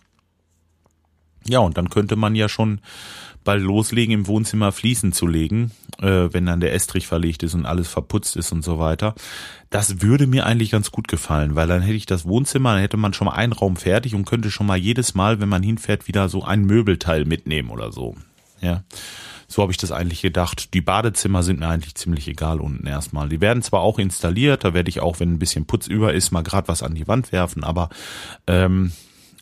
[1.46, 2.80] Ja, und dann könnte man ja schon
[3.44, 5.70] bald loslegen, im Wohnzimmer Fliesen zu legen,
[6.00, 9.14] äh, wenn dann der Estrich verlegt ist und alles verputzt ist und so weiter.
[9.70, 12.96] Das würde mir eigentlich ganz gut gefallen, weil dann hätte ich das Wohnzimmer, dann hätte
[12.96, 16.08] man schon mal einen Raum fertig und könnte schon mal jedes Mal, wenn man hinfährt,
[16.08, 18.16] wieder so ein Möbelteil mitnehmen oder so.
[18.60, 18.82] Ja.
[19.50, 20.74] So habe ich das eigentlich gedacht.
[20.74, 23.30] Die Badezimmer sind mir eigentlich ziemlich egal unten erstmal.
[23.30, 26.32] Die werden zwar auch installiert, da werde ich auch, wenn ein bisschen Putz über ist,
[26.32, 27.88] mal gerade was an die Wand werfen, aber
[28.46, 28.92] ähm,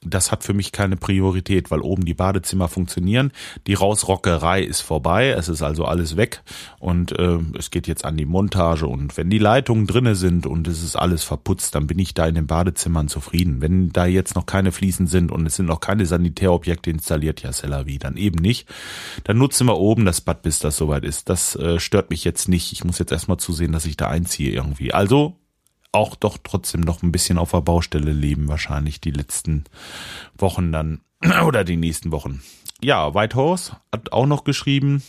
[0.03, 3.33] das hat für mich keine Priorität, weil oben die Badezimmer funktionieren.
[3.67, 6.43] Die Rausrockerei ist vorbei, es ist also alles weg
[6.79, 10.69] und äh, es geht jetzt an die Montage und wenn die Leitungen drinne sind und
[10.69, 13.61] es ist alles verputzt, dann bin ich da in den Badezimmern zufrieden.
[13.61, 17.53] Wenn da jetzt noch keine Fliesen sind und es sind noch keine Sanitärobjekte installiert, ja
[17.53, 18.69] Cellavi, dann eben nicht.
[19.25, 21.29] Dann nutzen wir oben das Bad, bis das soweit ist.
[21.29, 22.73] Das äh, stört mich jetzt nicht.
[22.73, 24.93] Ich muss jetzt erstmal zusehen, dass ich da einziehe irgendwie.
[24.93, 25.37] Also
[25.97, 29.65] auch doch trotzdem noch ein bisschen auf der Baustelle leben, wahrscheinlich die letzten
[30.37, 31.01] Wochen dann
[31.45, 32.43] oder die nächsten Wochen.
[32.83, 35.03] Ja, Whitehorse hat auch noch geschrieben.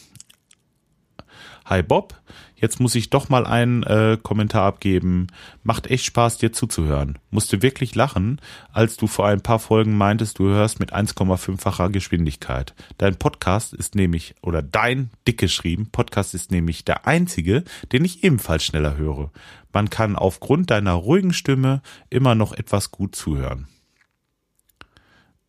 [1.70, 2.16] Hi Bob,
[2.56, 5.28] jetzt muss ich doch mal einen äh, Kommentar abgeben.
[5.64, 7.20] Macht echt Spaß, dir zuzuhören.
[7.30, 8.40] Musste wirklich lachen,
[8.72, 12.74] als du vor ein paar Folgen meintest, du hörst mit 1,5-facher Geschwindigkeit.
[12.98, 18.24] Dein Podcast ist nämlich, oder dein dick geschrieben, Podcast ist nämlich der einzige, den ich
[18.24, 19.30] ebenfalls schneller höre.
[19.74, 23.68] Man kann aufgrund deiner ruhigen Stimme immer noch etwas gut zuhören.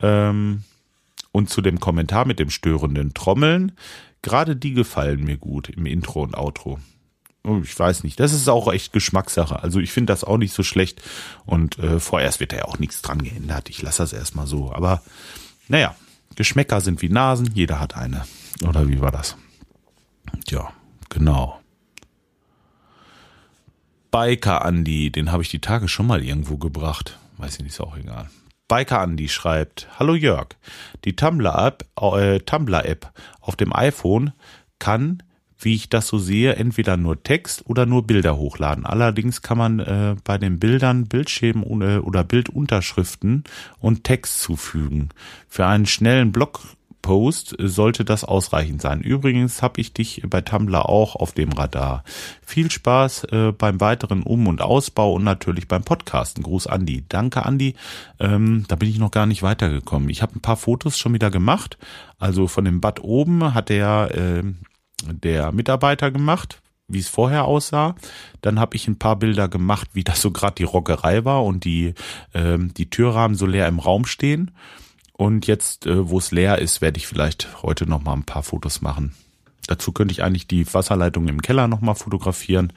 [0.00, 0.64] Ähm,
[1.30, 3.72] und zu dem Kommentar mit dem störenden Trommeln,
[4.22, 6.78] gerade die gefallen mir gut im Intro und Outro.
[7.44, 9.62] Oh, ich weiß nicht, das ist auch echt Geschmackssache.
[9.62, 11.02] Also ich finde das auch nicht so schlecht
[11.46, 13.70] und äh, vorerst wird da ja auch nichts dran geändert.
[13.70, 14.72] Ich lasse das erstmal so.
[14.72, 15.02] Aber
[15.68, 15.94] naja,
[16.36, 18.24] Geschmäcker sind wie Nasen, jeder hat eine.
[18.66, 19.36] Oder wie war das?
[20.48, 20.72] Ja,
[21.08, 21.60] genau.
[24.10, 27.18] Biker Andy, den habe ich die Tage schon mal irgendwo gebracht.
[27.36, 28.30] Weiß ich nicht, ist auch egal.
[28.68, 30.48] Biker Andy schreibt, Hallo Jörg,
[31.04, 33.08] die Tumblr-App äh, Tumblr -App
[33.40, 34.32] auf dem iPhone
[34.78, 35.22] kann
[35.58, 38.86] wie ich das so sehe, entweder nur Text oder nur Bilder hochladen.
[38.86, 43.44] Allerdings kann man äh, bei den Bildern Bildschirmen oder Bildunterschriften
[43.80, 45.08] und Text zufügen.
[45.48, 46.32] Für einen schnellen
[47.08, 49.00] Blogpost sollte das ausreichend sein.
[49.00, 52.04] Übrigens habe ich dich bei Tumblr auch auf dem Radar.
[52.44, 56.42] Viel Spaß äh, beim weiteren Um- und Ausbau und natürlich beim Podcasten.
[56.42, 57.04] Gruß Andi.
[57.08, 57.76] Danke Andi.
[58.20, 60.10] Ähm, da bin ich noch gar nicht weitergekommen.
[60.10, 61.78] Ich habe ein paar Fotos schon wieder gemacht.
[62.18, 64.42] Also von dem Bad oben hat der äh,
[65.10, 67.94] der Mitarbeiter gemacht, wie es vorher aussah.
[68.42, 71.64] Dann habe ich ein paar Bilder gemacht, wie das so gerade die Rockerei war und
[71.64, 71.94] die,
[72.34, 74.50] ähm, die Türrahmen so leer im Raum stehen.
[75.18, 78.44] Und jetzt, äh, wo es leer ist, werde ich vielleicht heute noch mal ein paar
[78.44, 79.16] Fotos machen.
[79.66, 82.72] Dazu könnte ich eigentlich die Wasserleitung im Keller noch mal fotografieren.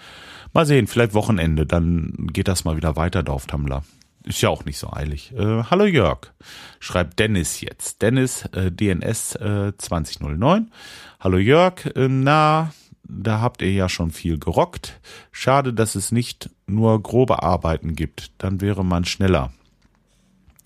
[0.52, 3.84] Mal sehen, vielleicht Wochenende, dann geht das mal wieder weiter da auf Tumblr.
[4.24, 5.32] Ist ja auch nicht so eilig.
[5.38, 6.34] Äh, hallo Jörg,
[6.80, 8.02] schreibt Dennis jetzt.
[8.02, 10.72] Dennis, äh, DNS äh, 2009.
[11.20, 12.74] Hallo Jörg, äh, na,
[13.04, 15.00] da habt ihr ja schon viel gerockt.
[15.32, 18.32] Schade, dass es nicht nur grobe Arbeiten gibt.
[18.40, 19.54] Dann wäre man schneller.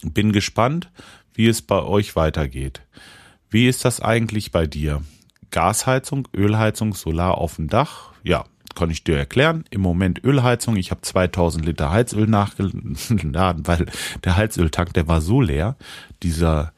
[0.03, 0.89] Bin gespannt,
[1.35, 2.81] wie es bei euch weitergeht.
[3.49, 5.01] Wie ist das eigentlich bei dir?
[5.51, 8.13] Gasheizung, Ölheizung, Solar auf dem Dach?
[8.23, 9.63] Ja, kann ich dir erklären.
[9.69, 10.75] Im Moment Ölheizung.
[10.75, 13.85] Ich habe 2000 Liter Heizöl nachgeladen, weil
[14.23, 15.77] der Heizöltank, der war so leer.
[16.23, 16.73] Dieser,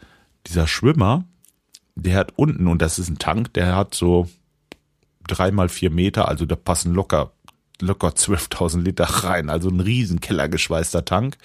[0.46, 1.26] dieser Schwimmer,
[1.96, 4.28] der hat unten, und das ist ein Tank, der hat so
[5.28, 7.32] drei mal vier Meter, also da passen locker
[7.82, 11.38] locker 12.000 Liter rein, also ein riesen kellergeschweißter Tank,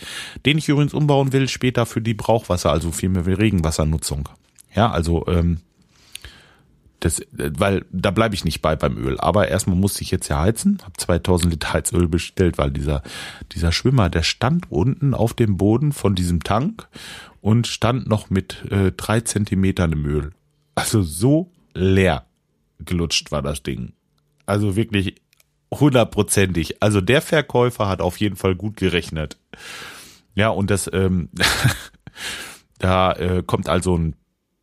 [0.47, 4.29] den ich übrigens umbauen will später für die Brauchwasser, also vielmehr für Regenwassernutzung.
[4.75, 5.59] Ja, also ähm,
[7.01, 9.19] das, weil da bleibe ich nicht bei beim Öl.
[9.19, 13.03] Aber erstmal musste ich jetzt ja heizen, habe 2000 Liter Heizöl bestellt, weil dieser
[13.53, 16.89] dieser Schwimmer, der stand unten auf dem Boden von diesem Tank
[17.41, 20.31] und stand noch mit äh, drei Zentimetern im Öl.
[20.77, 22.25] Also so leer
[22.79, 23.93] gelutscht war das Ding.
[24.47, 25.22] Also wirklich
[25.73, 26.83] hundertprozentig.
[26.83, 29.39] Also der Verkäufer hat auf jeden Fall gut gerechnet.
[30.35, 31.31] Ja, und das, ähm,
[32.79, 34.17] da äh, kommt also ein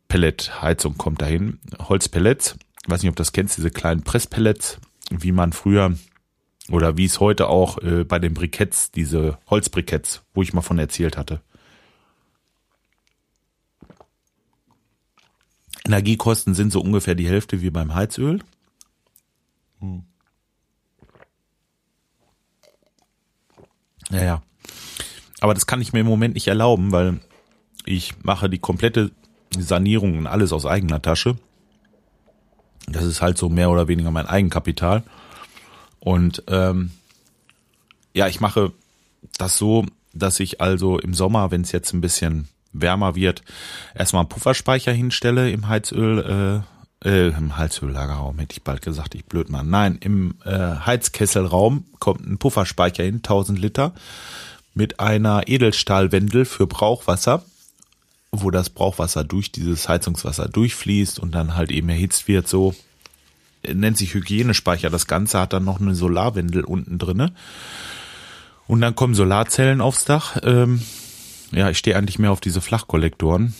[0.08, 1.60] Pelletheizung kommt dahin.
[1.78, 2.56] Holzpellets.
[2.82, 4.78] Ich weiß nicht, ob du das kennst, diese kleinen Presspellets,
[5.10, 5.94] wie man früher
[6.70, 10.78] oder wie es heute auch äh, bei den Briketts, diese Holzbriketts, wo ich mal von
[10.78, 11.40] erzählt hatte.
[15.84, 18.40] Energiekosten sind so ungefähr die Hälfte wie beim Heizöl.
[19.80, 20.04] Hm.
[24.10, 24.42] Ja,
[25.40, 27.20] Aber das kann ich mir im Moment nicht erlauben, weil
[27.84, 29.10] ich mache die komplette
[29.56, 31.36] Sanierung und alles aus eigener Tasche.
[32.86, 35.02] Das ist halt so mehr oder weniger mein Eigenkapital.
[36.00, 36.90] Und ähm,
[38.14, 38.72] ja, ich mache
[39.38, 43.42] das so, dass ich also im Sommer, wenn es jetzt ein bisschen wärmer wird,
[43.94, 46.64] erstmal einen Pufferspeicher hinstelle im Heizöl,
[47.04, 49.70] äh, äh, im Heizöllagerraum, hätte ich bald gesagt, ich blöd Mann.
[49.70, 53.92] Nein, im äh, Heizkesselraum kommt ein Pufferspeicher hin, 1000 Liter,
[54.74, 57.44] mit einer Edelstahlwendel für Brauchwasser,
[58.32, 62.74] wo das Brauchwasser durch dieses Heizungswasser durchfließt und dann halt eben erhitzt wird, so
[63.66, 64.90] nennt sich Hygienespeicher.
[64.90, 67.32] Das Ganze hat dann noch eine Solarwendel unten drinne.
[68.66, 70.36] Und dann kommen Solarzellen aufs Dach.
[70.44, 70.80] Ähm,
[71.50, 73.54] ja, ich stehe eigentlich mehr auf diese Flachkollektoren,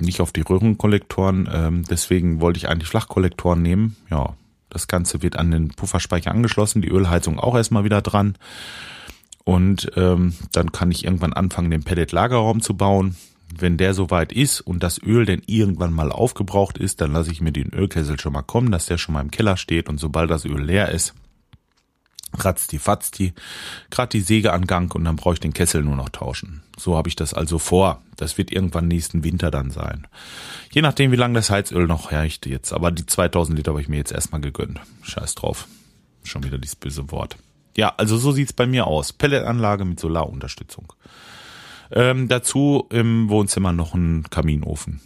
[0.00, 1.48] nicht auf die Röhrenkollektoren.
[1.52, 3.96] Ähm, deswegen wollte ich eigentlich Flachkollektoren nehmen.
[4.10, 4.34] Ja,
[4.70, 8.36] das Ganze wird an den Pufferspeicher angeschlossen, die Ölheizung auch erstmal wieder dran.
[9.44, 13.16] Und ähm, dann kann ich irgendwann anfangen, den Pellet-Lagerraum zu bauen.
[13.56, 17.40] Wenn der soweit ist und das Öl denn irgendwann mal aufgebraucht ist, dann lasse ich
[17.40, 20.30] mir den Ölkessel schon mal kommen, dass der schon mal im Keller steht und sobald
[20.30, 21.14] das Öl leer ist,
[22.36, 23.32] ratzti fatzti,
[23.90, 26.62] grad die Säge an Gang und dann brauche ich den Kessel nur noch tauschen.
[26.76, 28.02] So habe ich das also vor.
[28.16, 30.06] Das wird irgendwann nächsten Winter dann sein.
[30.70, 32.72] Je nachdem, wie lange das Heizöl noch reicht jetzt.
[32.72, 34.80] Aber die 2000 Liter habe ich mir jetzt erstmal gegönnt.
[35.02, 35.66] Scheiß drauf.
[36.24, 37.36] Schon wieder dieses böse Wort.
[37.76, 39.12] Ja, also so sieht's bei mir aus.
[39.12, 40.92] Pelletanlage mit Solarunterstützung.
[41.90, 45.00] Ähm, dazu im Wohnzimmer noch ein Kaminofen.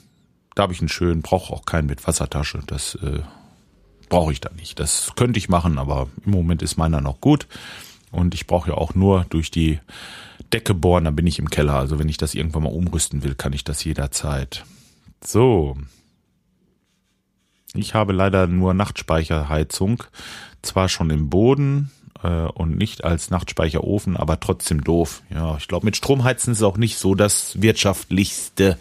[0.55, 2.61] Da habe ich einen schönen, brauche auch keinen mit Wassertasche.
[2.67, 3.21] Das äh,
[4.13, 4.79] brauche ich da nicht.
[4.79, 7.47] Das könnte ich machen, aber im Moment ist meiner noch gut.
[8.11, 9.81] Und ich brauche ja auch nur durch die
[10.53, 11.77] Decke bohren, dann bin ich im Keller.
[11.77, 14.67] Also wenn ich das irgendwann mal umrüsten will, kann ich das jederzeit.
[15.25, 15.79] So.
[17.73, 20.05] Ich habe leider nur Nachtspeicherheizung.
[20.61, 21.91] Zwar schon im Boden
[22.23, 25.23] äh, und nicht als Nachtspeicherofen, aber trotzdem doof.
[25.31, 28.77] Ja, ich glaube, mit Stromheizen ist auch nicht so das wirtschaftlichste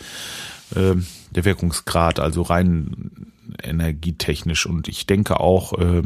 [0.76, 0.96] äh,
[1.30, 4.66] der Wirkungsgrad, also rein energietechnisch.
[4.66, 6.04] Und ich denke auch, äh,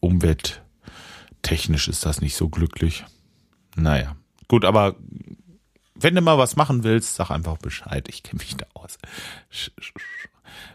[0.00, 3.04] umwelttechnisch ist das nicht so glücklich.
[3.76, 4.16] Naja.
[4.48, 4.96] Gut, aber
[5.94, 8.08] wenn du mal was machen willst, sag einfach Bescheid.
[8.08, 8.98] Ich kenne mich da aus.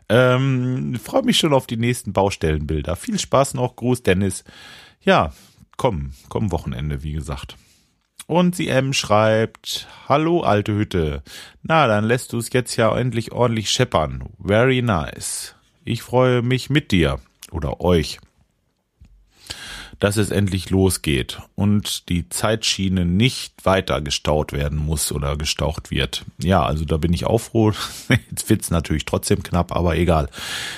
[0.09, 2.95] Ähm, Freue mich schon auf die nächsten Baustellenbilder.
[2.95, 3.75] Viel Spaß noch.
[3.75, 4.43] Gruß, Dennis.
[5.01, 5.33] Ja,
[5.77, 7.55] komm, komm Wochenende, wie gesagt.
[8.25, 11.23] Und sie M schreibt, Hallo alte Hütte.
[11.63, 14.29] Na, dann lässt du es jetzt ja endlich ordentlich scheppern.
[14.39, 15.55] Very nice.
[15.85, 17.19] Ich freue mich mit dir
[17.51, 18.19] oder euch
[19.99, 26.25] dass es endlich losgeht und die Zeitschiene nicht weiter gestaut werden muss oder gestaucht wird.
[26.41, 27.73] Ja, also da bin ich auch froh.
[28.29, 30.29] Jetzt wird's natürlich trotzdem knapp, aber egal.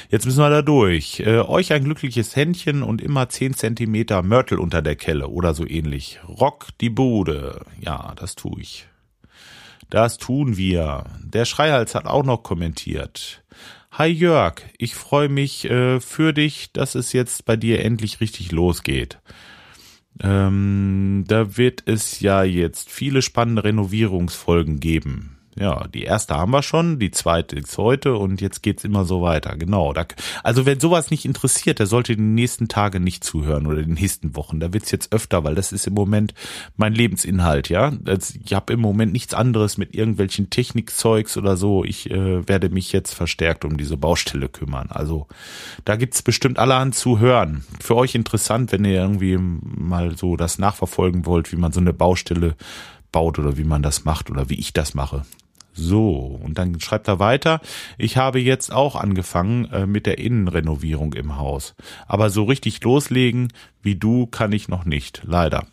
[0.10, 1.20] Jetzt müssen wir da durch.
[1.20, 5.68] Äh, euch ein glückliches Händchen und immer zehn Zentimeter Mörtel unter der Kelle oder so
[5.68, 6.20] ähnlich.
[6.28, 7.64] Rock die Bude.
[7.80, 8.88] Ja, das tue ich.
[9.92, 11.04] Das tun wir.
[11.22, 13.41] Der Schreihals hat auch noch kommentiert.
[13.94, 18.54] Hi Jörg, ich freue mich äh, für dich, dass es jetzt bei dir endlich richtig
[18.54, 19.20] losgeht.
[20.22, 26.64] Ähm, da wird es ja jetzt viele spannende Renovierungsfolgen geben ja, die erste haben wir
[26.64, 29.58] schon, die zweite ist heute und jetzt geht's immer so weiter.
[29.58, 29.92] Genau.
[29.92, 30.06] Da,
[30.44, 34.36] also wenn sowas nicht interessiert, der sollte die nächsten Tage nicht zuhören oder die nächsten
[34.38, 34.62] Wochen.
[34.62, 36.34] Da wird's jetzt öfter, weil das ist im Moment
[36.78, 37.92] mein Lebensinhalt, ja.
[38.46, 41.84] Ich habe im Moment nichts anderes mit irgendwelchen Technikzeugs oder so.
[41.84, 44.88] Ich äh, werde mich jetzt verstärkt um diese Baustelle kümmern.
[44.90, 45.28] Also
[45.84, 47.66] da gibt's bestimmt allerhand zu hören.
[47.82, 51.94] Für euch interessant, wenn ihr irgendwie mal so das nachverfolgen wollt, wie man so eine
[51.94, 52.56] Baustelle
[53.12, 55.24] baut oder wie man das macht oder wie ich das mache.
[55.74, 57.62] So, und dann schreibt er weiter,
[57.98, 61.76] ich habe jetzt auch angefangen äh, mit der Innenrenovierung im Haus.
[62.08, 65.66] Aber so richtig loslegen wie du kann ich noch nicht, leider.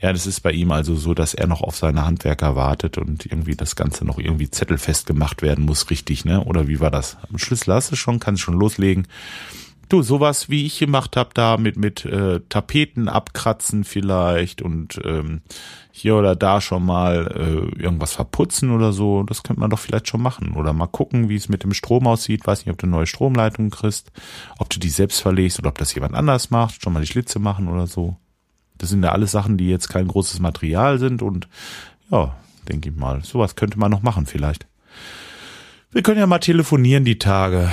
[0.00, 3.24] Ja, das ist bei ihm also so, dass er noch auf seine Handwerker wartet und
[3.24, 6.44] irgendwie das Ganze noch irgendwie zettelfest gemacht werden muss, richtig, ne?
[6.44, 7.16] Oder wie war das?
[7.30, 9.06] Am Schlüssel hast du schon, kannst schon loslegen.
[9.88, 15.42] Du, sowas wie ich gemacht habe, da mit, mit äh, Tapeten abkratzen vielleicht und ähm,
[15.92, 20.08] hier oder da schon mal äh, irgendwas verputzen oder so, das könnte man doch vielleicht
[20.08, 20.54] schon machen.
[20.54, 22.46] Oder mal gucken, wie es mit dem Strom aussieht.
[22.46, 24.10] Weiß nicht, ob du neue Stromleitungen kriegst,
[24.58, 27.38] ob du die selbst verlegst oder ob das jemand anders macht, schon mal die Schlitze
[27.38, 28.16] machen oder so.
[28.78, 31.48] Das sind ja alles Sachen, die jetzt kein großes Material sind und
[32.10, 32.34] ja,
[32.68, 34.66] denke ich mal, sowas könnte man noch machen vielleicht.
[35.92, 37.70] Wir können ja mal telefonieren die Tage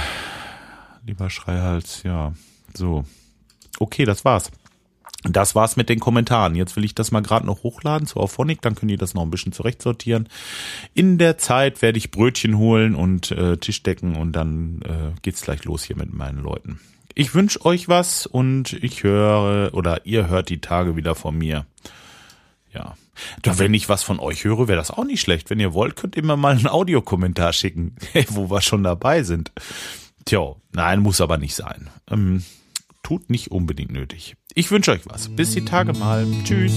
[1.05, 2.33] lieber Schreihals, ja.
[2.73, 3.05] So.
[3.79, 4.51] Okay, das war's.
[5.23, 6.55] Das war's mit den Kommentaren.
[6.55, 9.21] Jetzt will ich das mal gerade noch hochladen zu Auphonic, dann können die das noch
[9.21, 10.27] ein bisschen zurechtsortieren.
[10.95, 15.63] In der Zeit werde ich Brötchen holen und äh, Tischdecken und dann äh, geht's gleich
[15.63, 16.79] los hier mit meinen Leuten.
[17.13, 21.65] Ich wünsche euch was und ich höre oder ihr hört die Tage wieder von mir.
[22.73, 22.95] Ja.
[23.43, 25.49] Doch wenn ich was von euch höre, wäre das auch nicht schlecht.
[25.49, 27.95] Wenn ihr wollt, könnt ihr mir mal einen Audiokommentar schicken,
[28.29, 29.51] wo wir schon dabei sind.
[30.25, 31.89] Tja, nein, muss aber nicht sein.
[32.09, 32.43] Ähm,
[33.03, 34.35] tut nicht unbedingt nötig.
[34.53, 35.29] Ich wünsche euch was.
[35.29, 36.25] Bis die Tage mal.
[36.43, 36.73] Tschüss.